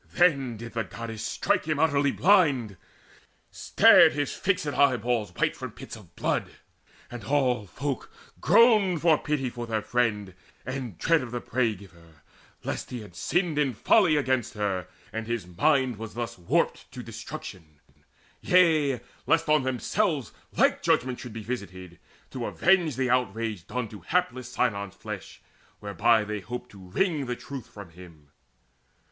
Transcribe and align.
Then 0.13 0.57
did 0.57 0.73
the 0.73 0.83
Goddess 0.83 1.23
strike 1.23 1.65
him 1.65 1.77
utterly 1.77 2.09
blind. 2.11 2.75
Stared 3.51 4.13
his 4.13 4.33
fixed 4.33 4.65
eyeballs 4.65 5.31
white 5.35 5.55
from 5.55 5.73
pits 5.73 5.95
of 5.95 6.15
blood; 6.15 6.49
And 7.11 7.23
all 7.25 7.67
folk 7.67 8.11
groaned 8.39 9.01
for 9.03 9.19
pity 9.19 9.53
of 9.55 9.67
their 9.67 9.83
friend, 9.83 10.33
And 10.65 10.97
dread 10.97 11.21
of 11.21 11.29
the 11.29 11.39
Prey 11.39 11.75
giver, 11.75 12.23
lest 12.63 12.89
he 12.89 13.01
had 13.01 13.15
sinned 13.15 13.59
In 13.59 13.75
folly 13.75 14.15
against 14.17 14.55
her, 14.55 14.87
and 15.13 15.27
his 15.27 15.45
mind 15.45 15.97
was 15.97 16.15
thus 16.15 16.35
Warped 16.35 16.91
to 16.93 17.03
destruction 17.03 17.79
yea, 18.41 19.01
lest 19.27 19.47
on 19.49 19.61
themselves 19.61 20.31
Like 20.57 20.81
judgment 20.81 21.19
should 21.19 21.31
be 21.33 21.43
visited, 21.43 21.99
to 22.31 22.47
avenge 22.47 22.95
The 22.95 23.11
outrage 23.11 23.67
done 23.67 23.87
to 23.89 23.99
hapless 23.99 24.51
Sinon's 24.51 24.95
flesh, 24.95 25.43
Whereby 25.79 26.23
they 26.23 26.39
hoped 26.39 26.71
to 26.71 26.79
wring 26.89 27.27
the 27.27 27.35
truth 27.35 27.67
from 27.67 27.91
him. 27.91 28.31